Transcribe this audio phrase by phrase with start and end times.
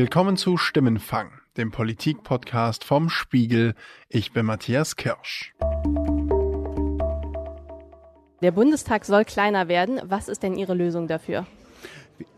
[0.00, 3.74] Willkommen zu Stimmenfang, dem Politik-Podcast vom Spiegel.
[4.08, 5.52] Ich bin Matthias Kirsch.
[8.40, 10.00] Der Bundestag soll kleiner werden.
[10.02, 11.46] Was ist denn Ihre Lösung dafür?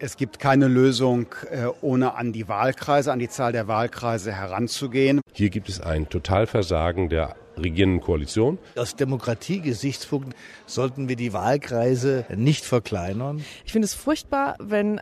[0.00, 5.20] Es gibt keine Lösung, äh, ohne an die Wahlkreise, an die Zahl der Wahlkreise heranzugehen.
[5.32, 8.58] Hier gibt es ein Totalversagen der regierenden Koalition.
[8.74, 10.34] Aus Demokratiegesichtspunkten
[10.66, 13.44] sollten wir die Wahlkreise nicht verkleinern.
[13.64, 15.00] Ich finde es furchtbar, wenn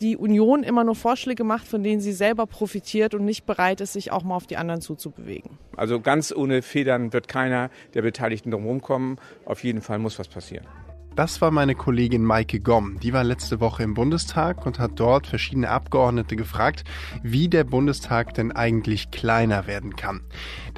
[0.00, 3.92] die Union immer nur Vorschläge macht, von denen sie selber profitiert und nicht bereit ist,
[3.92, 5.58] sich auch mal auf die anderen zuzubewegen.
[5.76, 9.18] Also ganz ohne Federn wird keiner der Beteiligten drumherum kommen.
[9.44, 10.66] Auf jeden Fall muss was passieren.
[11.14, 12.98] Das war meine Kollegin Maike Gomm.
[13.00, 16.84] Die war letzte Woche im Bundestag und hat dort verschiedene Abgeordnete gefragt,
[17.22, 20.22] wie der Bundestag denn eigentlich kleiner werden kann.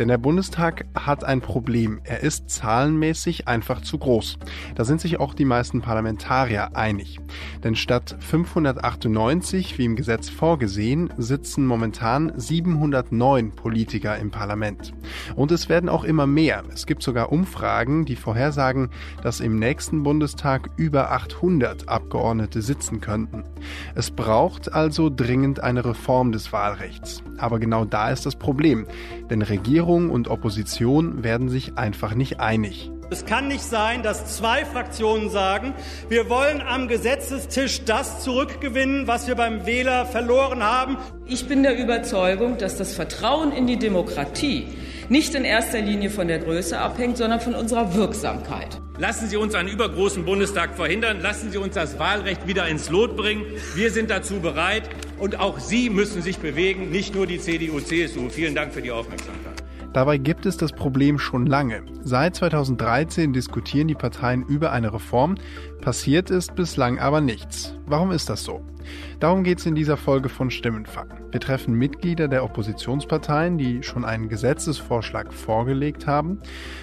[0.01, 2.01] Denn der Bundestag hat ein Problem.
[2.03, 4.39] Er ist zahlenmäßig einfach zu groß.
[4.75, 7.21] Da sind sich auch die meisten Parlamentarier einig.
[7.63, 14.95] Denn statt 598, wie im Gesetz vorgesehen, sitzen momentan 709 Politiker im Parlament.
[15.37, 16.65] Und es werden auch immer mehr.
[16.73, 18.91] Es gibt sogar Umfragen, die vorhersagen,
[19.23, 23.45] dass im nächsten Bundestag Bundestag über 800 Abgeordnete sitzen könnten.
[23.95, 27.23] Es braucht also dringend eine Reform des Wahlrechts.
[27.37, 28.87] Aber genau da ist das Problem,
[29.29, 32.91] denn Regierung und Opposition werden sich einfach nicht einig.
[33.11, 35.75] Es kann nicht sein, dass zwei Fraktionen sagen,
[36.09, 40.97] wir wollen am Gesetzestisch das zurückgewinnen, was wir beim Wähler verloren haben.
[41.27, 44.69] Ich bin der Überzeugung, dass das Vertrauen in die Demokratie
[45.11, 48.81] nicht in erster Linie von der Größe abhängt, sondern von unserer Wirksamkeit.
[48.97, 51.21] Lassen Sie uns einen übergroßen Bundestag verhindern.
[51.21, 53.45] Lassen Sie uns das Wahlrecht wieder ins Lot bringen.
[53.75, 54.89] Wir sind dazu bereit.
[55.19, 58.29] Und auch Sie müssen sich bewegen, nicht nur die CDU, CSU.
[58.29, 59.54] Vielen Dank für die Aufmerksamkeit.
[59.95, 61.85] Dabei gibt es das Problem schon lange.
[62.03, 65.37] Seit 2013 diskutieren die Parteien über eine Reform,
[65.83, 67.77] passiert ist bislang aber nichts.
[67.87, 68.65] Warum ist das so?
[69.21, 71.07] Darum geht es in dieser Folge von Stimmenfang.
[71.31, 76.41] Wir treffen Mitglieder der Oppositionsparteien, die schon einen Gesetzesvorschlag vorgelegt haben.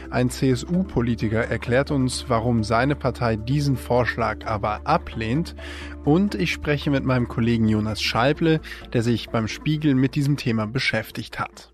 [0.09, 5.53] Ein CSU-Politiker erklärt uns, warum seine Partei diesen Vorschlag aber ablehnt.
[6.05, 8.61] Und ich spreche mit meinem Kollegen Jonas Scheible,
[8.93, 11.73] der sich beim Spiegel mit diesem Thema beschäftigt hat.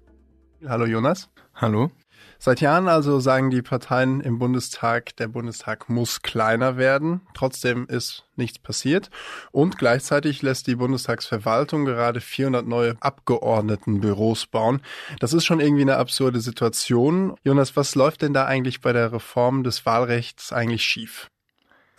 [0.66, 1.30] Hallo Jonas.
[1.54, 1.92] Hallo.
[2.40, 7.22] Seit Jahren also sagen die Parteien im Bundestag, der Bundestag muss kleiner werden.
[7.36, 9.12] Trotzdem ist nichts passiert.
[9.52, 14.82] Und gleichzeitig lässt die Bundestagsverwaltung gerade 400 neue Abgeordnetenbüros bauen.
[15.20, 17.36] Das ist schon irgendwie eine absurde Situation.
[17.44, 21.30] Jonas, was läuft denn da eigentlich bei der Reform des Wahlrechts eigentlich schief?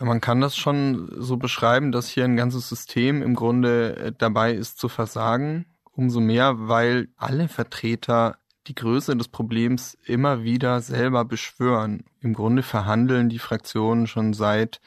[0.00, 4.78] Man kann das schon so beschreiben, dass hier ein ganzes System im Grunde dabei ist
[4.78, 5.66] zu versagen.
[5.92, 8.36] Umso mehr, weil alle Vertreter
[8.68, 12.04] die Größe des Problems immer wieder selber beschwören.
[12.20, 14.80] Im Grunde verhandeln die Fraktionen schon seit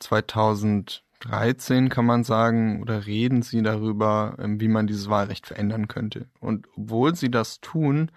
[0.00, 6.28] 2013, kann man sagen, oder reden sie darüber, ähm, wie man dieses Wahlrecht verändern könnte.
[6.40, 8.10] Und obwohl sie das tun,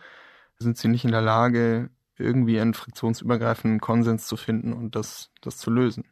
[0.57, 5.57] sind sie nicht in der Lage, irgendwie einen fraktionsübergreifenden Konsens zu finden und das, das
[5.57, 6.03] zu lösen.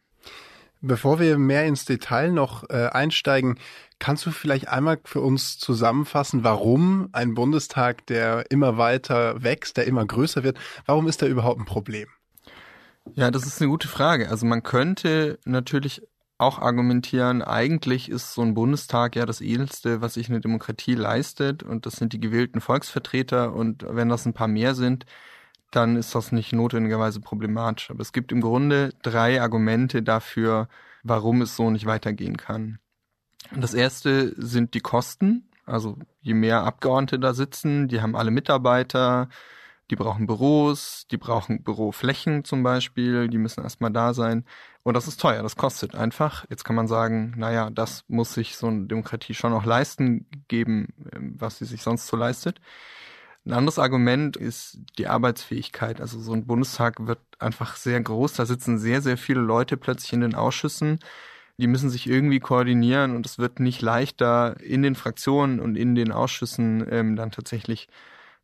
[0.82, 3.60] Bevor wir mehr ins Detail noch äh, einsteigen,
[4.00, 9.88] kannst du vielleicht einmal für uns zusammenfassen, warum ein Bundestag, der immer weiter wächst, der
[9.88, 12.08] immer größer wird, warum ist da überhaupt ein Problem?
[13.16, 14.30] Ja, das ist eine gute Frage.
[14.30, 16.02] Also man könnte natürlich
[16.38, 21.64] auch argumentieren, eigentlich ist so ein Bundestag ja das edelste, was sich eine Demokratie leistet
[21.64, 25.06] und das sind die gewählten Volksvertreter und wenn das ein paar mehr sind,
[25.72, 27.90] dann ist das nicht notwendigerweise problematisch.
[27.92, 30.68] Aber es gibt im Grunde drei Argumente dafür,
[31.04, 32.80] warum es so nicht weitergehen kann.
[33.56, 35.50] Das erste sind die Kosten.
[35.66, 39.28] Also je mehr Abgeordnete da sitzen, die haben alle Mitarbeiter,
[39.90, 44.46] die brauchen Büros, die brauchen Büroflächen zum Beispiel, die müssen erstmal da sein.
[44.84, 46.46] Und das ist teuer, das kostet einfach.
[46.50, 50.94] Jetzt kann man sagen, naja, das muss sich so eine Demokratie schon auch leisten geben,
[51.38, 52.62] was sie sich sonst so leistet.
[53.48, 56.02] Ein anderes Argument ist die Arbeitsfähigkeit.
[56.02, 58.34] Also so ein Bundestag wird einfach sehr groß.
[58.34, 61.00] Da sitzen sehr, sehr viele Leute plötzlich in den Ausschüssen.
[61.58, 65.96] Die müssen sich irgendwie koordinieren und es wird nicht leichter, in den Fraktionen und in
[65.96, 67.88] den Ausschüssen ähm, dann tatsächlich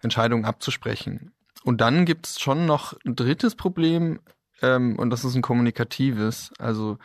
[0.02, 1.34] Entscheidungen abzusprechen.
[1.66, 4.22] Und dann gibt es schon noch ein drittes Problem
[4.62, 6.54] ähm, und das ist ein kommunikatives.
[6.60, 6.98] Also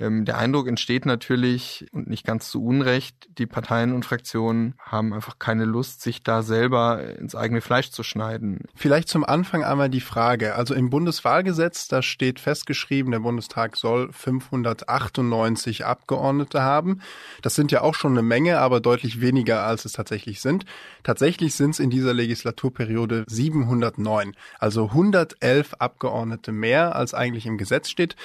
[0.00, 5.12] ähm, der Eindruck entsteht natürlich und nicht ganz zu Unrecht, die Parteien und Fraktionen haben
[5.12, 8.62] einfach keine Lust, sich da selber ins eigene Fleisch zu schneiden.
[8.74, 10.56] Vielleicht zum Anfang einmal die Frage.
[10.56, 17.00] Also im Bundeswahlgesetz, da steht festgeschrieben, der Bundestag soll 598 Abgeordnete haben.
[17.42, 20.64] Das sind ja auch schon eine Menge, aber deutlich weniger, als es tatsächlich sind.
[21.04, 27.88] Tatsächlich sind es in dieser Legislaturperiode 709, also 111 Abgeordnete mehr, als eigentlich im Gesetz
[27.90, 28.16] steht.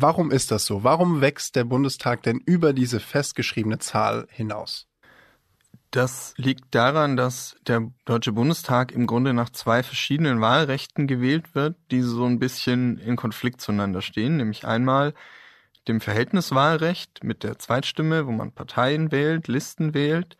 [0.00, 0.84] Warum ist das so?
[0.84, 4.86] Warum wächst der Bundestag denn über diese festgeschriebene Zahl hinaus?
[5.90, 11.76] Das liegt daran, dass der Deutsche Bundestag im Grunde nach zwei verschiedenen Wahlrechten gewählt wird,
[11.90, 15.14] die so ein bisschen in Konflikt zueinander stehen, nämlich einmal
[15.88, 20.36] dem Verhältniswahlrecht mit der Zweitstimme, wo man Parteien wählt, Listen wählt,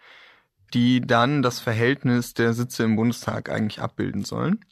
[0.75, 4.65] die dann das Verhältnis der Sitze im Bundestag eigentlich abbilden sollen.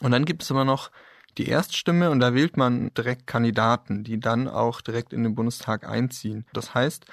[0.00, 0.90] Und dann gibt es aber noch
[1.38, 5.88] die Erststimme und da wählt man direkt Kandidaten, die dann auch direkt in den Bundestag
[5.88, 6.46] einziehen.
[6.52, 7.06] Das heißt,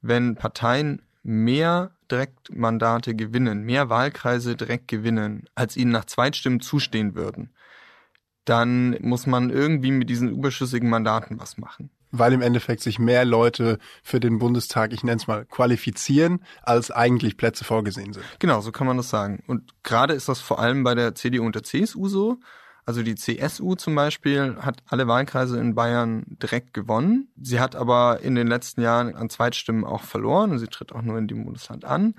[0.00, 7.50] wenn Parteien mehr Direktmandate gewinnen, mehr Wahlkreise direkt gewinnen, als ihnen nach Zweitstimmen zustehen würden,
[8.44, 11.90] dann muss man irgendwie mit diesen überschüssigen Mandaten was machen.
[12.10, 16.90] Weil im Endeffekt sich mehr Leute für den Bundestag, ich nenne es mal, qualifizieren, als
[16.90, 18.24] eigentlich Plätze vorgesehen sind.
[18.38, 19.42] Genau, so kann man das sagen.
[19.46, 22.38] Und gerade ist das vor allem bei der CDU und der CSU so.
[22.84, 27.28] Also die CSU zum Beispiel hat alle Wahlkreise in Bayern direkt gewonnen.
[27.40, 31.02] Sie hat aber in den letzten Jahren an Zweitstimmen auch verloren und sie tritt auch
[31.02, 32.14] nur in dem Bundesland an.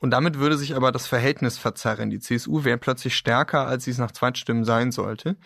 [0.00, 2.10] Und damit würde sich aber das Verhältnis verzerren.
[2.10, 5.36] Die CSU wäre plötzlich stärker, als sie es nach Zweitstimmen sein sollte.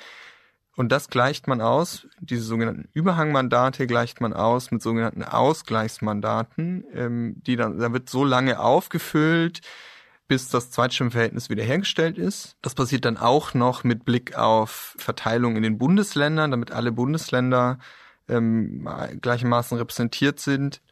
[0.79, 7.35] Und das gleicht man aus, diese sogenannten Überhangmandate gleicht man aus mit sogenannten Ausgleichsmandaten, ähm,
[7.45, 9.61] die dann, da wird so lange aufgefüllt,
[10.29, 12.57] bis das Zweitstimmverhältnis wiederhergestellt ist.
[12.63, 17.79] Das passiert dann auch noch mit Blick auf Verteilung in den Bundesländern, damit alle Bundesländer
[18.29, 18.87] ähm,
[19.21, 20.83] gleichermaßen repräsentiert sind.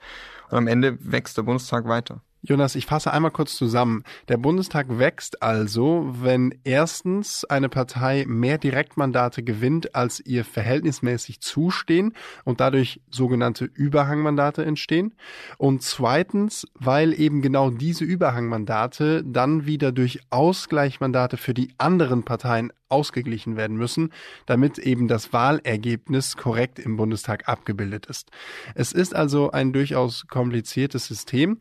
[0.51, 2.23] Und am Ende wächst der Bundestag weiter.
[2.47, 4.05] Jonas, ich fasse einmal kurz zusammen.
[4.29, 12.15] Der Bundestag wächst also, wenn erstens eine Partei mehr Direktmandate gewinnt, als ihr verhältnismäßig zustehen
[12.45, 15.15] und dadurch sogenannte Überhangmandate entstehen.
[15.59, 22.73] Und zweitens, weil eben genau diese Überhangmandate dann wieder durch Ausgleichmandate für die anderen Parteien
[22.89, 24.13] ausgeglichen werden müssen,
[24.47, 28.31] damit eben das Wahlergebnis korrekt im Bundestag abgebildet ist.
[28.75, 31.59] Es ist also ein durchaus kompliziertes System.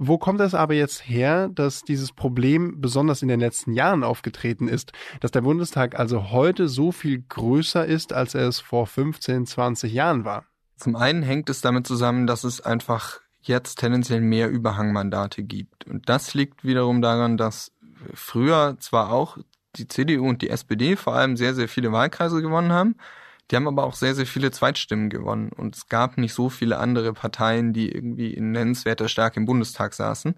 [0.00, 4.68] Wo kommt es aber jetzt her, dass dieses Problem besonders in den letzten Jahren aufgetreten
[4.68, 9.46] ist, dass der Bundestag also heute so viel größer ist, als er es vor 15,
[9.46, 10.44] 20 Jahren war?
[10.76, 15.84] Zum einen hängt es damit zusammen, dass es einfach jetzt tendenziell mehr Überhangmandate gibt.
[15.88, 17.72] Und das liegt wiederum daran, dass
[18.14, 19.38] früher zwar auch
[19.74, 22.94] die CDU und die SPD vor allem sehr, sehr viele Wahlkreise gewonnen haben.
[23.50, 25.50] Die haben aber auch sehr, sehr viele Zweitstimmen gewonnen.
[25.50, 29.94] Und es gab nicht so viele andere Parteien, die irgendwie in nennenswerter Stärke im Bundestag
[29.94, 30.34] saßen.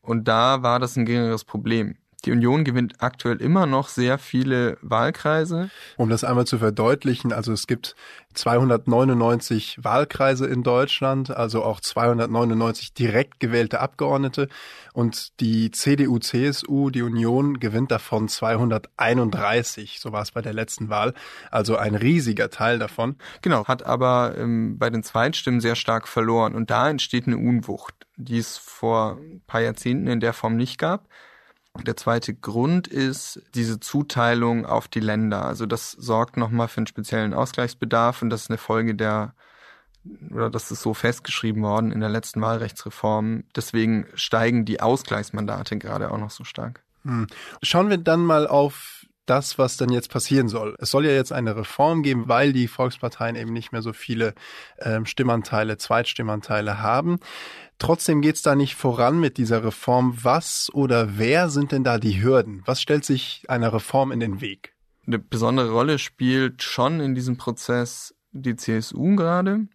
[0.00, 1.96] Und da war das ein geringeres Problem.
[2.24, 5.70] Die Union gewinnt aktuell immer noch sehr viele Wahlkreise.
[5.96, 7.96] Um das einmal zu verdeutlichen, also es gibt
[8.34, 14.48] 299 Wahlkreise in Deutschland, also auch 299 direkt gewählte Abgeordnete
[14.92, 20.88] und die CDU, CSU, die Union gewinnt davon 231, so war es bei der letzten
[20.88, 21.14] Wahl,
[21.50, 23.16] also ein riesiger Teil davon.
[23.42, 27.94] Genau, hat aber ähm, bei den Zweitstimmen sehr stark verloren und da entsteht eine Unwucht,
[28.16, 31.08] die es vor ein paar Jahrzehnten in der Form nicht gab.
[31.80, 35.44] Der zweite Grund ist diese Zuteilung auf die Länder.
[35.44, 39.34] Also das sorgt nochmal für einen speziellen Ausgleichsbedarf und das ist eine Folge der,
[40.30, 43.44] oder das ist so festgeschrieben worden in der letzten Wahlrechtsreform.
[43.56, 46.82] Deswegen steigen die Ausgleichsmandate gerade auch noch so stark.
[47.04, 47.26] Hm.
[47.62, 50.74] Schauen wir dann mal auf das, was dann jetzt passieren soll.
[50.78, 54.34] Es soll ja jetzt eine Reform geben, weil die Volksparteien eben nicht mehr so viele
[54.78, 57.18] ähm, Stimmanteile, Zweitstimmanteile haben.
[57.82, 60.16] Trotzdem geht es da nicht voran mit dieser Reform.
[60.22, 62.62] Was oder wer sind denn da die Hürden?
[62.64, 64.76] Was stellt sich einer Reform in den Weg?
[65.04, 69.66] Eine besondere Rolle spielt schon in diesem Prozess die CSU gerade,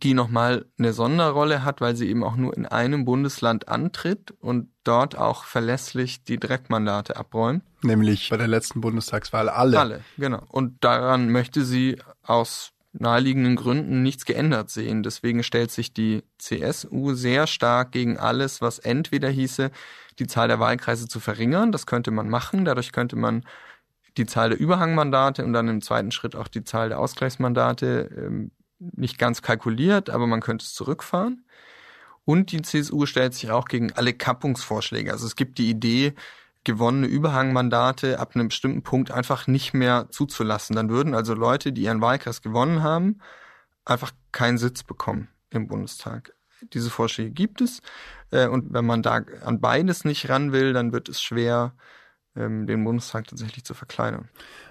[0.00, 4.70] die nochmal eine Sonderrolle hat, weil sie eben auch nur in einem Bundesland antritt und
[4.84, 7.64] dort auch verlässlich die Direktmandate abräumt.
[7.82, 9.80] Nämlich bei der letzten Bundestagswahl alle.
[9.80, 10.44] Alle, genau.
[10.46, 15.02] Und daran möchte sie aus naheliegenden Gründen nichts geändert sehen.
[15.02, 19.70] Deswegen stellt sich die CSU sehr stark gegen alles, was entweder hieße,
[20.18, 21.72] die Zahl der Wahlkreise zu verringern.
[21.72, 22.64] Das könnte man machen.
[22.64, 23.44] Dadurch könnte man
[24.16, 28.50] die Zahl der Überhangmandate und dann im zweiten Schritt auch die Zahl der Ausgleichsmandate ähm,
[28.78, 31.44] nicht ganz kalkuliert, aber man könnte es zurückfahren.
[32.24, 35.12] Und die CSU stellt sich auch gegen alle Kappungsvorschläge.
[35.12, 36.14] Also es gibt die Idee,
[36.68, 40.76] gewonnene Überhangmandate ab einem bestimmten Punkt einfach nicht mehr zuzulassen.
[40.76, 43.20] Dann würden also Leute, die ihren Wahlkreis gewonnen haben,
[43.86, 46.34] einfach keinen Sitz bekommen im Bundestag.
[46.74, 47.80] Diese Vorschläge gibt es.
[48.30, 51.72] Äh, und wenn man da an beides nicht ran will, dann wird es schwer,
[52.34, 54.28] den Bundestag tatsächlich zu verkleinern.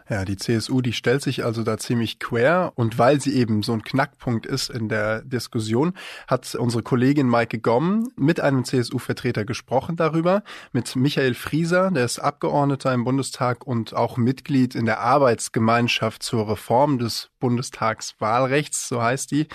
[0.10, 3.74] Ja, die CSU, die stellt sich also da ziemlich quer und weil sie eben so
[3.74, 5.94] ein Knackpunkt ist in der Diskussion,
[6.28, 12.20] hat unsere Kollegin Maike Gomm mit einem CSU-Vertreter gesprochen darüber, mit Michael Frieser, der ist
[12.20, 19.32] Abgeordneter im Bundestag und auch Mitglied in der Arbeitsgemeinschaft zur Reform des Bundestagswahlrechts, so heißt
[19.32, 19.48] die.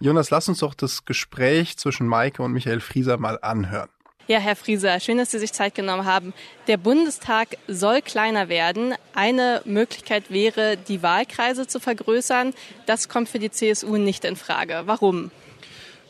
[0.00, 3.90] Jonas, lass uns doch das Gespräch zwischen Maike und Michael Frieser mal anhören.
[4.30, 6.32] Ja, Herr Frieser, schön, dass Sie sich Zeit genommen haben.
[6.68, 8.94] Der Bundestag soll kleiner werden.
[9.12, 12.54] Eine Möglichkeit wäre, die Wahlkreise zu vergrößern.
[12.86, 14.82] Das kommt für die CSU nicht in Frage.
[14.84, 15.32] Warum?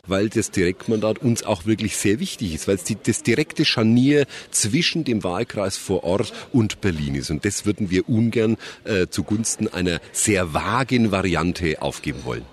[0.07, 4.25] weil das Direktmandat uns auch wirklich sehr wichtig ist, weil es die, das direkte Scharnier
[4.49, 7.29] zwischen dem Wahlkreis vor Ort und Berlin ist.
[7.29, 12.45] Und das würden wir ungern äh, zugunsten einer sehr vagen Variante aufgeben wollen.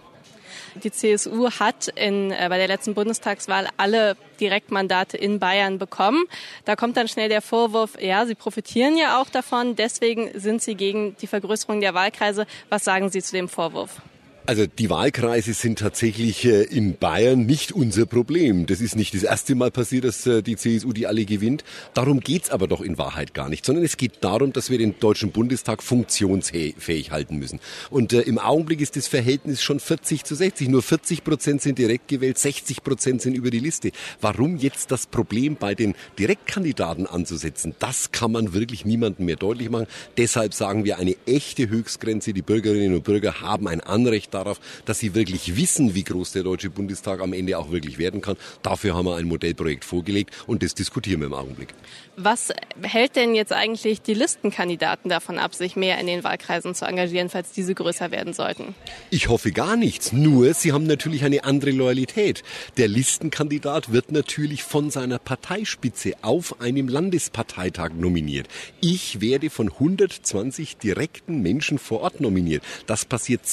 [0.83, 6.25] Die CSU hat in, äh, bei der letzten Bundestagswahl alle Direktmandate in Bayern bekommen.
[6.65, 10.75] Da kommt dann schnell der Vorwurf, ja, sie profitieren ja auch davon, deswegen sind sie
[10.75, 12.47] gegen die Vergrößerung der Wahlkreise.
[12.69, 14.01] Was sagen Sie zu dem Vorwurf?
[14.49, 18.65] Also die Wahlkreise sind tatsächlich äh, in Bayern nicht unser Problem.
[18.65, 21.65] Das ist nicht das erste Mal passiert, dass äh, die CSU die alle gewinnt.
[21.93, 24.99] Darum geht's aber doch in Wahrheit gar nicht, sondern es geht darum, dass wir den
[25.01, 27.61] Deutschen Bundestag funktionsfähig halten müssen.
[27.91, 30.71] Und äh, im Augenblick ist das Verhältnis schon 40 zu 60.
[30.71, 33.91] Nur 40 Prozent sind direkt gewählt, 60 Prozent sind über die Liste.
[34.23, 39.69] Warum jetzt das Problem bei den Direktkandidaten anzusetzen, das kann man wirklich niemandem mehr deutlich
[39.69, 39.89] machen.
[40.17, 42.33] Deshalb sagen wir eine echte Höchstgrenze.
[42.33, 46.43] Die Bürgerinnen und Bürger haben ein Anrecht darauf, dass sie wirklich wissen, wie groß der
[46.43, 48.37] Deutsche Bundestag am Ende auch wirklich werden kann.
[48.63, 51.75] Dafür haben wir ein Modellprojekt vorgelegt und das diskutieren wir im Augenblick.
[52.17, 52.53] Was
[52.83, 57.29] hält denn jetzt eigentlich die Listenkandidaten davon ab, sich mehr in den Wahlkreisen zu engagieren,
[57.29, 58.75] falls diese größer werden sollten?
[59.11, 60.13] Ich hoffe gar nichts.
[60.13, 62.43] Nur, sie haben natürlich eine andere Loyalität.
[62.77, 68.49] Der Listenkandidat wird natürlich von seiner Parteispitze auf einem Landesparteitag nominiert.
[68.81, 72.65] Ich werde von 120 direkten Menschen vor Ort nominiert.
[72.87, 73.47] Das passiert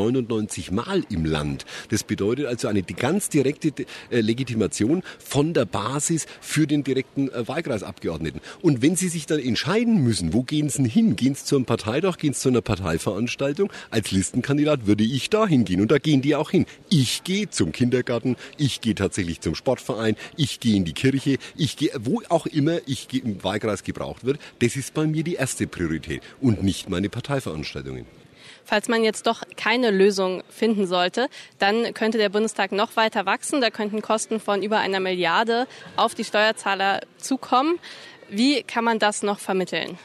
[0.00, 1.66] 299 Mal im Land.
[1.90, 7.46] Das bedeutet also eine ganz direkte äh, Legitimation von der Basis für den direkten äh,
[7.46, 8.40] Wahlkreis Abgeordneten.
[8.62, 11.16] Und wenn Sie sich dann entscheiden müssen, wo gehen Sie hin?
[11.16, 12.16] Gehen Sie zu einem Parteitag?
[12.16, 13.70] Gehen Sie zu einer Parteiveranstaltung?
[13.90, 16.66] Als Listenkandidat würde ich da hingehen und da gehen die auch hin.
[16.88, 21.76] Ich gehe zum Kindergarten, ich gehe tatsächlich zum Sportverein, ich gehe in die Kirche, ich
[21.76, 24.38] gehe, wo auch immer ich im Wahlkreis gebraucht wird.
[24.60, 28.19] Das ist bei mir die erste Priorität und nicht meine Parteiveranstaltungen.
[28.64, 33.60] Falls man jetzt doch keine Lösung finden sollte, dann könnte der Bundestag noch weiter wachsen.
[33.60, 37.78] Da könnten Kosten von über einer Milliarde auf die Steuerzahler zukommen.
[38.28, 39.98] Wie kann man das noch vermitteln?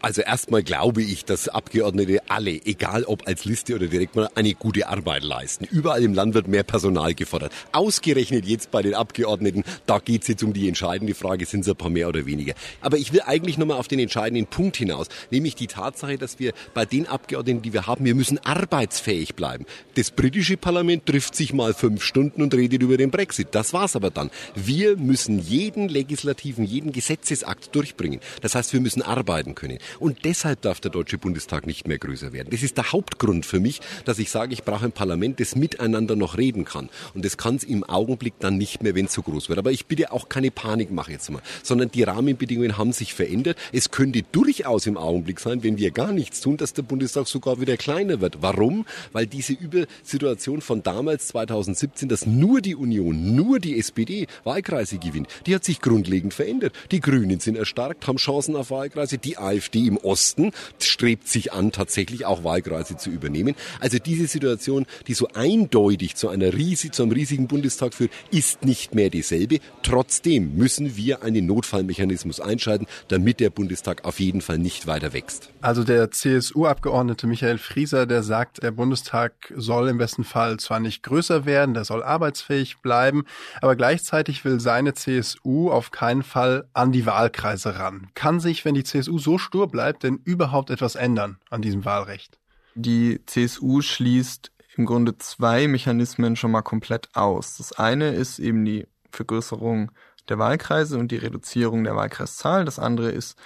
[0.00, 4.54] Also erstmal glaube ich, dass Abgeordnete alle, egal ob als Liste oder direkt mal, eine
[4.54, 5.64] gute Arbeit leisten.
[5.64, 7.52] Überall im Land wird mehr Personal gefordert.
[7.72, 11.68] Ausgerechnet jetzt bei den Abgeordneten, da geht es jetzt um die entscheidende Frage, sind es
[11.68, 12.54] ein paar mehr oder weniger.
[12.80, 16.52] Aber ich will eigentlich nochmal auf den entscheidenden Punkt hinaus, nämlich die Tatsache, dass wir
[16.74, 19.66] bei den Abgeordneten, die wir haben, wir müssen arbeitsfähig bleiben.
[19.96, 23.48] Das britische Parlament trifft sich mal fünf Stunden und redet über den Brexit.
[23.50, 24.30] Das war's aber dann.
[24.54, 28.20] Wir müssen jeden legislativen, jeden Gesetzesakt durchbringen.
[28.42, 29.78] Das heißt, wir müssen arbeiten können.
[29.98, 32.48] Und deshalb darf der Deutsche Bundestag nicht mehr größer werden.
[32.50, 36.16] Das ist der Hauptgrund für mich, dass ich sage, ich brauche ein Parlament, das miteinander
[36.16, 36.88] noch reden kann.
[37.14, 39.58] Und das kann es im Augenblick dann nicht mehr, wenn es so groß wird.
[39.58, 43.56] Aber ich bitte auch keine Panik machen jetzt mal, sondern die Rahmenbedingungen haben sich verändert.
[43.72, 47.60] Es könnte durchaus im Augenblick sein, wenn wir gar nichts tun, dass der Bundestag sogar
[47.60, 48.42] wieder kleiner wird.
[48.42, 48.86] Warum?
[49.12, 55.28] Weil diese Übersituation von damals 2017, dass nur die Union, nur die SPD Wahlkreise gewinnt,
[55.46, 56.72] die hat sich grundlegend verändert.
[56.90, 61.72] Die Grünen sind erstarkt, haben Chancen auf Wahlkreise, die AfD im Osten strebt sich an,
[61.72, 63.54] tatsächlich auch Wahlkreise zu übernehmen.
[63.80, 68.64] Also diese Situation, die so eindeutig zu einer riesig, zu einem riesigen Bundestag führt, ist
[68.64, 69.58] nicht mehr dieselbe.
[69.82, 75.50] Trotzdem müssen wir einen Notfallmechanismus einschalten, damit der Bundestag auf jeden Fall nicht weiter wächst.
[75.60, 81.02] Also der CSU-Abgeordnete Michael Frieser, der sagt, der Bundestag soll im besten Fall zwar nicht
[81.02, 83.24] größer werden, der soll arbeitsfähig bleiben,
[83.60, 88.08] aber gleichzeitig will seine CSU auf keinen Fall an die Wahlkreise ran.
[88.14, 92.38] Kann sich, wenn die CSU so stur bleibt, denn überhaupt etwas ändern an diesem Wahlrecht?
[92.74, 97.56] Die CSU schließt im Grunde zwei Mechanismen schon mal komplett aus.
[97.56, 99.90] Das eine ist eben die Vergrößerung
[100.28, 102.64] der Wahlkreise und die Reduzierung der Wahlkreiszahl.
[102.64, 103.36] Das andere ist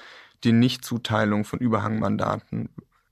[0.44, 2.68] die Nichtzuteilung von Überhangmandaten.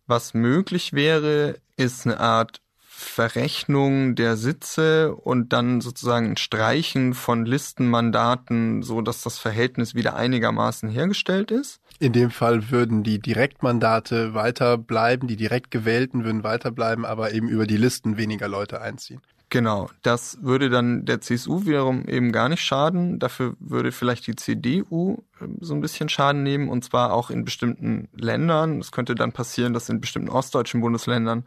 [0.07, 7.47] Was möglich wäre, ist eine Art Verrechnung der Sitze und dann sozusagen ein Streichen von
[7.47, 11.81] Listenmandaten, so dass das Verhältnis wieder einigermaßen hergestellt ist.
[12.01, 17.67] In dem Fall würden die Direktmandate weiterbleiben, die direkt gewählten würden weiterbleiben, aber eben über
[17.67, 19.21] die Listen weniger Leute einziehen.
[19.51, 23.19] Genau, das würde dann der CSU wiederum eben gar nicht schaden.
[23.19, 27.45] Dafür würde vielleicht die CDU ähm, so ein bisschen Schaden nehmen und zwar auch in
[27.45, 28.79] bestimmten Ländern.
[28.79, 31.45] Es könnte dann passieren, dass in bestimmten ostdeutschen Bundesländern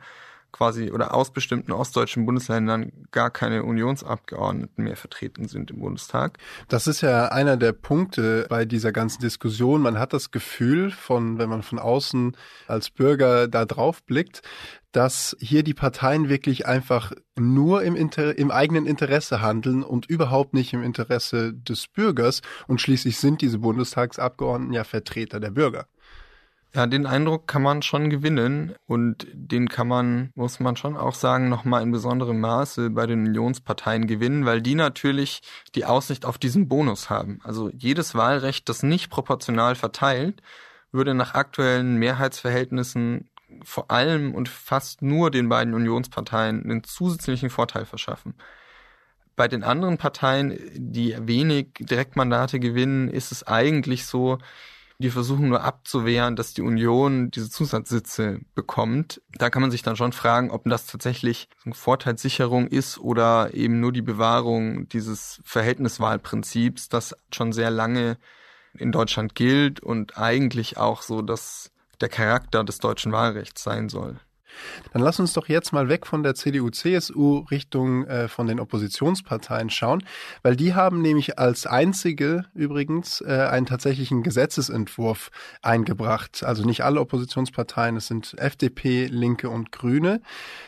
[0.53, 6.37] quasi oder aus bestimmten ostdeutschen Bundesländern gar keine Unionsabgeordneten mehr vertreten sind im Bundestag.
[6.69, 9.81] Das ist ja einer der Punkte bei dieser ganzen Diskussion.
[9.81, 14.43] Man hat das Gefühl von, wenn man von außen als Bürger da drauf blickt,
[14.93, 20.53] dass hier die Parteien wirklich einfach nur im, Inter im eigenen Interesse handeln und überhaupt
[20.53, 22.41] nicht im Interesse des Bürgers.
[22.67, 25.87] Und schließlich sind diese Bundestagsabgeordneten ja Vertreter der Bürger.
[26.75, 31.13] Ja, den Eindruck kann man schon gewinnen und den kann man, muss man schon auch
[31.13, 35.41] sagen, nochmal in besonderem Maße bei den Unionsparteien gewinnen, weil die natürlich
[35.75, 37.39] die Aussicht auf diesen Bonus haben.
[37.43, 40.41] Also jedes Wahlrecht, das nicht proportional verteilt,
[40.91, 43.29] würde nach aktuellen Mehrheitsverhältnissen
[43.63, 48.33] vor allem und fast nur den beiden Unionsparteien einen zusätzlichen Vorteil verschaffen.
[49.35, 54.39] Bei den anderen Parteien, die wenig Direktmandate gewinnen, ist es eigentlich so,
[55.03, 59.21] die versuchen nur abzuwehren, dass die Union diese Zusatzsitze bekommt.
[59.37, 63.81] Da kann man sich dann schon fragen, ob das tatsächlich eine Vorteilssicherung ist oder eben
[63.81, 68.17] nur die Bewahrung dieses Verhältniswahlprinzips, das schon sehr lange
[68.75, 74.19] in Deutschland gilt und eigentlich auch so dass der Charakter des deutschen Wahlrechts sein soll.
[74.91, 78.59] Dann lass uns doch jetzt mal weg von der CDU, CSU Richtung äh, von den
[78.59, 80.03] Oppositionsparteien schauen,
[80.41, 85.31] weil die haben nämlich als einzige übrigens äh, einen tatsächlichen Gesetzesentwurf
[85.61, 86.43] eingebracht.
[86.43, 90.21] Also nicht alle Oppositionsparteien, es sind FDP, Linke und Grüne.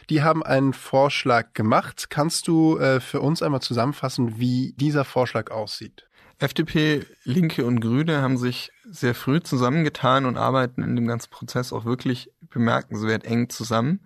[0.10, 2.10] Die haben einen Vorschlag gemacht.
[2.10, 6.08] Kannst du äh, für uns einmal zusammenfassen, wie dieser Vorschlag aussieht?
[6.40, 11.72] FDP, Linke und Grüne haben sich sehr früh zusammengetan und arbeiten in dem ganzen Prozess
[11.72, 14.00] auch wirklich bemerkenswert eng zusammen.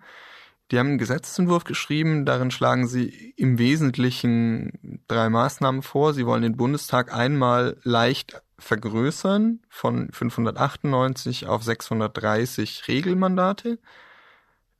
[0.70, 6.14] Die haben einen Gesetzentwurf geschrieben, darin schlagen sie im Wesentlichen drei Maßnahmen vor.
[6.14, 13.78] Sie wollen den Bundestag einmal leicht vergrößern von 598 auf 630 Regelmandate.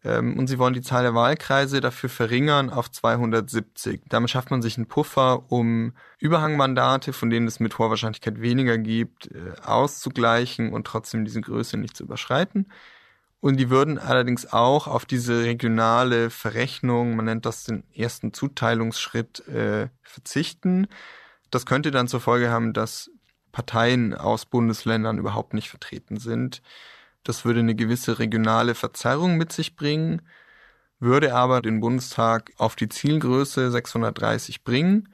[0.03, 4.03] Ähm, und sie wollen die Zahl der Wahlkreise dafür verringern auf 270.
[4.09, 8.79] Damit schafft man sich einen Puffer, um Überhangmandate, von denen es mit hoher Wahrscheinlichkeit weniger
[8.79, 12.71] gibt, äh, auszugleichen und trotzdem diese Größe nicht zu überschreiten.
[13.41, 19.47] Und die würden allerdings auch auf diese regionale Verrechnung, man nennt das den ersten Zuteilungsschritt,
[19.49, 20.89] äh, verzichten.
[21.51, 23.11] Das könnte dann zur Folge haben, dass
[23.51, 26.63] Parteien aus Bundesländern überhaupt nicht vertreten sind.
[27.25, 30.23] Das würde eine gewisse regionale Verzerrung mit sich bringen,
[30.99, 35.09] würde aber den Bundestag auf die Zielgröße 630 bringen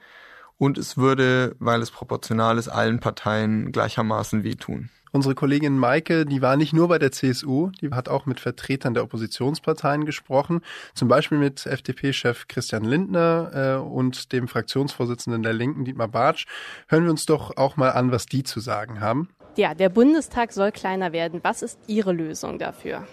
[0.57, 4.89] und es würde, weil es proportional ist, allen Parteien gleichermaßen wehtun.
[5.11, 8.93] Unsere Kollegin Maike, die war nicht nur bei der CSU, die hat auch mit Vertretern
[8.93, 10.61] der Oppositionsparteien gesprochen,
[10.93, 16.45] zum Beispiel mit FDP-Chef Christian Lindner äh, und dem Fraktionsvorsitzenden der Linken, Dietmar Bartsch.
[16.87, 19.29] Hören wir uns doch auch mal an, was die zu sagen haben.
[19.55, 21.39] Ja, der Bundestag soll kleiner werden.
[21.41, 23.07] Was ist Ihre Lösung dafür?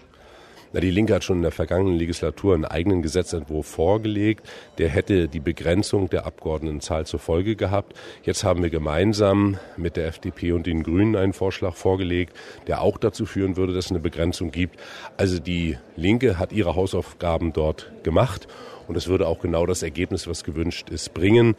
[0.75, 4.45] Na, die Linke hat schon in der vergangenen Legislatur einen eigenen Gesetzentwurf vorgelegt.
[4.79, 7.97] Der hätte die Begrenzung der Abgeordnetenzahl zur Folge gehabt.
[8.25, 12.99] Jetzt haben wir gemeinsam mit der FDP und den Grünen einen Vorschlag vorgelegt, der auch
[12.99, 14.81] dazu führen würde, dass es eine Begrenzung gibt.
[15.17, 18.49] Also die Linke hat ihre Hausaufgaben dort gemacht
[18.89, 21.55] und es würde auch genau das Ergebnis, was gewünscht ist, bringen.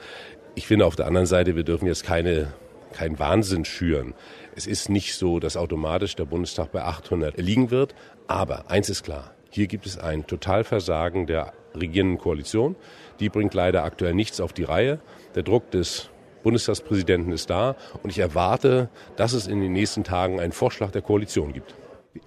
[0.56, 2.52] Ich finde auf der anderen Seite, wir dürfen jetzt keine
[2.96, 4.14] kein Wahnsinn schüren.
[4.58, 7.94] Es ist nicht so, dass automatisch der Bundestag bei 800 liegen wird.
[8.28, 9.32] Aber eins ist klar.
[9.50, 12.78] Hier gibt es ein Totalversagen der regierenden Koalition.
[13.20, 15.00] Die bringt leider aktuell nichts auf die Reihe.
[15.36, 16.10] Der Druck des
[16.44, 21.02] Bundestagspräsidenten ist da und ich erwarte, dass es in den nächsten Tagen einen Vorschlag der
[21.02, 21.76] Koalition gibt.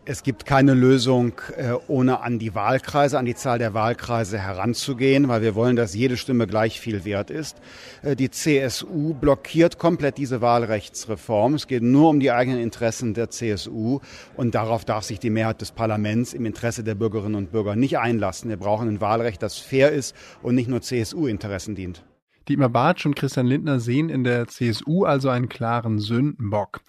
[0.05, 5.29] Es gibt keine Lösung, äh, ohne an die Wahlkreise, an die Zahl der Wahlkreise heranzugehen,
[5.29, 7.57] weil wir wollen, dass jede Stimme gleich viel wert ist.
[8.03, 11.55] Äh, die CSU blockiert komplett diese Wahlrechtsreform.
[11.55, 14.01] Es geht nur um die eigenen Interessen der CSU
[14.37, 17.99] und darauf darf sich die Mehrheit des Parlaments im Interesse der Bürgerinnen und Bürger nicht
[17.99, 18.51] einlassen.
[18.51, 22.03] Wir brauchen ein Wahlrecht, das fair ist und nicht nur CSU-Interessen dient.
[22.49, 26.81] Dietmar Bartsch und Christian Lindner sehen in der CSU also einen klaren Sündenbock.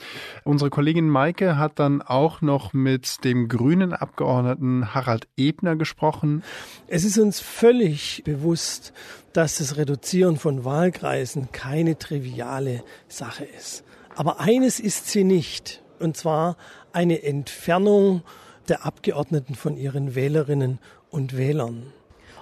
[0.45, 6.43] Unsere Kollegin Maike hat dann auch noch mit dem grünen Abgeordneten Harald Ebner gesprochen.
[6.87, 8.93] Es ist uns völlig bewusst,
[9.33, 13.83] dass das Reduzieren von Wahlkreisen keine triviale Sache ist.
[14.15, 16.55] Aber eines ist sie nicht, und zwar
[16.93, 18.23] eine Entfernung
[18.69, 21.91] der Abgeordneten von ihren Wählerinnen und Wählern.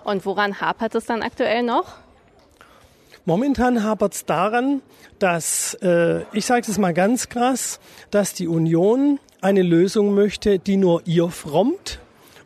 [0.04, 2.07] Und woran hapert es dann aktuell noch?
[3.28, 4.82] Momentan hapert es daran,
[5.20, 10.78] dass, äh, ich sage es mal ganz krass, dass die Union eine Lösung möchte, die
[10.78, 12.00] nur ihr frommt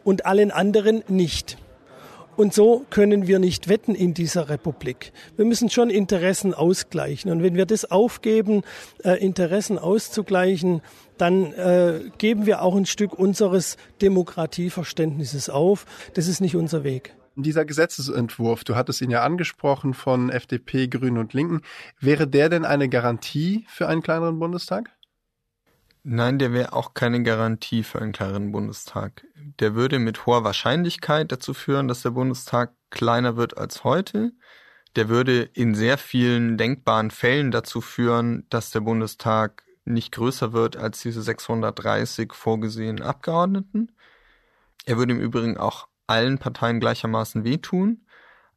[0.04, 1.60] und allen anderen nicht.
[2.36, 5.14] Und so können wir nicht wetten in dieser Republik.
[5.36, 7.30] Wir müssen schon Interessen ausgleichen.
[7.30, 8.64] Und wenn wir das aufgeben,
[9.04, 10.82] äh, Interessen auszugleichen,
[11.20, 15.86] dann äh, geben wir auch ein Stück unseres Demokratieverständnisses auf.
[16.16, 17.14] Das ist nicht unser Weg.
[17.36, 21.62] Dieser Gesetzesentwurf, du hattest ihn ja angesprochen von FDP, Grünen und Linken,
[22.00, 24.90] wäre der denn eine Garantie für einen kleineren Bundestag?
[26.04, 29.26] Nein, der wäre auch keine Garantie für einen kleineren Bundestag.
[29.60, 34.34] Der würde mit hoher Wahrscheinlichkeit dazu führen, dass der Bundestag kleiner wird als heute.
[34.96, 40.76] Der würde in sehr vielen denkbaren Fällen dazu führen, dass der Bundestag nicht größer wird
[40.76, 43.92] als diese 630 vorgesehenen Abgeordneten.
[44.86, 48.06] Er würde im Übrigen auch allen Parteien gleichermaßen wehtun.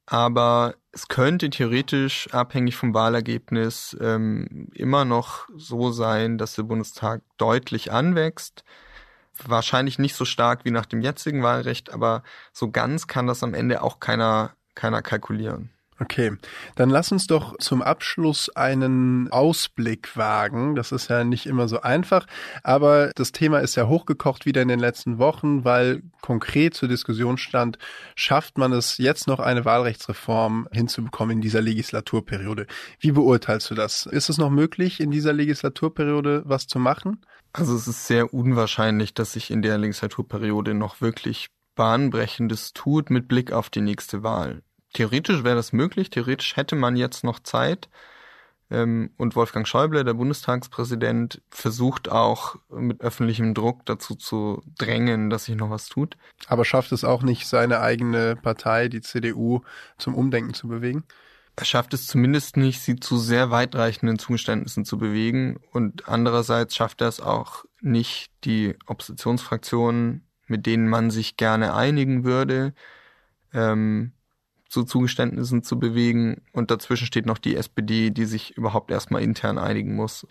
[0.07, 7.23] Aber es könnte theoretisch abhängig vom Wahlergebnis ähm, immer noch so sein, dass der Bundestag
[7.39, 8.65] deutlich anwächst.
[9.45, 13.55] Wahrscheinlich nicht so stark wie nach dem jetzigen Wahlrecht, aber so ganz kann das am
[13.55, 15.71] Ende auch keiner, keiner kalkulieren.
[16.01, 16.33] Okay,
[16.75, 20.75] dann lass uns doch zum Abschluss einen Ausblick wagen.
[20.75, 22.27] Das ist ja nicht immer so einfach,
[22.65, 27.39] aber das Thema ist ja hochgekocht wieder in den letzten Wochen, weil konkret zur Diskussion
[27.39, 27.79] stand,
[28.17, 32.67] schafft man es jetzt noch eine Wahlrechtsreform hinzubekommen in dieser Legislaturperiode.
[32.99, 34.07] Wie beurteilst du das?
[34.07, 37.25] Ist es noch möglich, in dieser Legislaturperiode was zu machen?
[37.53, 43.29] Also es ist sehr unwahrscheinlich, dass sich in der Legislaturperiode noch wirklich Bahnbrechendes tut mit
[43.29, 44.63] Blick auf die nächste Wahl.
[44.95, 47.91] Theoretisch wäre das möglich, theoretisch hätte man jetzt noch Zeit.
[48.71, 55.47] Ähm, und Wolfgang Schäuble, der Bundestagspräsident, versucht auch mit öffentlichem Druck dazu zu drängen, dass
[55.47, 56.17] sich noch was tut.
[56.47, 59.61] Aber schafft es auch nicht, seine eigene Partei, die CDU,
[59.99, 61.05] zum Umdenken zu bewegen?
[61.57, 65.59] Er schafft es zumindest nicht, sie zu sehr weitreichenden Zugeständnissen zu bewegen.
[65.73, 72.25] Und andererseits schafft er es auch nicht, die Oppositionsfraktionen, mit denen man sich gerne einigen
[72.25, 72.75] würde,
[73.53, 74.13] ähm,
[74.75, 76.43] zu Zugeständnissen zu bewegen.
[76.53, 80.27] Und dazwischen steht noch die SPD, die sich überhaupt erstmal intern einigen muss.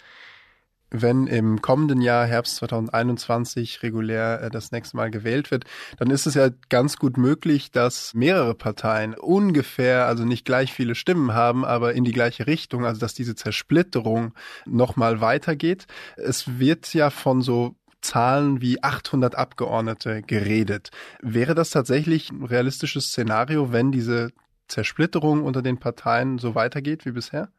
[0.92, 5.64] Wenn im kommenden Jahr, Herbst 2021, regulär äh, das nächste Mal gewählt wird,
[5.98, 10.94] dann ist es ja ganz gut möglich, dass mehrere Parteien ungefähr, also nicht gleich viele
[10.94, 14.34] Stimmen haben, aber in die gleiche Richtung, also dass diese Zersplitterung
[14.68, 15.88] nochmal weitergeht.
[16.18, 20.92] Es wird ja von so Zahlen wie 800 Abgeordnete geredet.
[21.22, 24.32] Wäre das tatsächlich ein realistisches Szenario, wenn diese
[24.68, 27.50] Zersplitterung unter den Parteien so weitergeht wie bisher?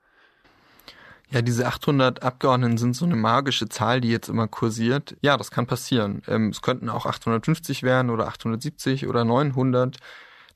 [1.31, 5.17] Ja, diese 800 Abgeordneten sind so eine magische Zahl, die jetzt immer kursiert.
[5.23, 6.23] Ja, das kann passieren.
[6.29, 9.97] Ähm, es könnten auch 850 werden oder 870 oder 900.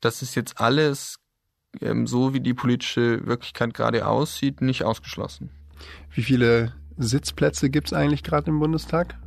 [0.00, 1.16] Das ist jetzt alles,
[1.80, 5.50] ähm, so wie die politische Wirklichkeit gerade aussieht, nicht ausgeschlossen.
[6.12, 9.18] Wie viele Sitzplätze gibt es eigentlich gerade im Bundestag?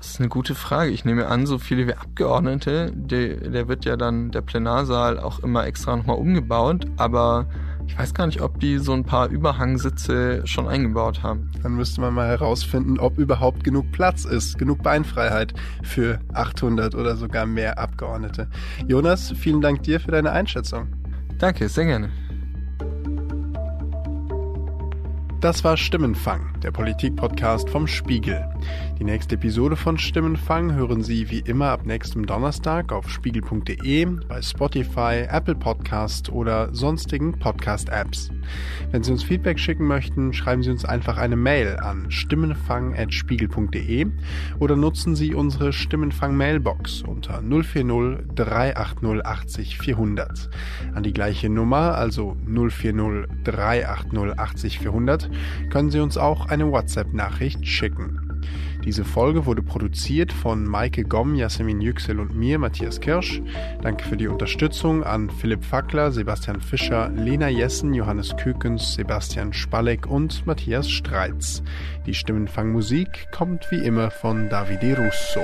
[0.00, 0.92] Das ist eine gute Frage.
[0.92, 5.40] Ich nehme an, so viele wie Abgeordnete, der, der wird ja dann der Plenarsaal auch
[5.40, 7.46] immer extra nochmal umgebaut, aber
[7.86, 11.50] ich weiß gar nicht, ob die so ein paar Überhangsitze schon eingebaut haben.
[11.62, 17.16] Dann müsste man mal herausfinden, ob überhaupt genug Platz ist, genug Beinfreiheit für 800 oder
[17.16, 18.48] sogar mehr Abgeordnete.
[18.88, 20.88] Jonas, vielen Dank dir für deine Einschätzung.
[21.36, 22.10] Danke, sehr gerne.
[25.40, 28.46] Das war Stimmenfang, der Politik-Podcast vom Spiegel.
[29.00, 34.42] Die nächste Episode von Stimmenfang hören Sie wie immer ab nächstem Donnerstag auf spiegel.de, bei
[34.42, 38.30] Spotify, Apple Podcast oder sonstigen Podcast-Apps.
[38.90, 44.06] Wenn Sie uns Feedback schicken möchten, schreiben Sie uns einfach eine Mail an stimmenfang.spiegel.de
[44.58, 50.50] oder nutzen Sie unsere Stimmenfang-Mailbox unter 040 380 80 400.
[50.92, 55.30] An die gleiche Nummer, also 040 380 80 400,
[55.70, 58.29] können Sie uns auch eine WhatsApp-Nachricht schicken.
[58.84, 63.42] Diese Folge wurde produziert von Maike Gomm, Jasmin Yüksel und mir, Matthias Kirsch.
[63.82, 70.06] Danke für die Unterstützung an Philipp Fackler, Sebastian Fischer, Lena Jessen, Johannes Kükens, Sebastian Spalleck
[70.06, 71.62] und Matthias Streitz.
[72.06, 75.40] Die Stimmenfangmusik kommt wie immer von Davide Russo.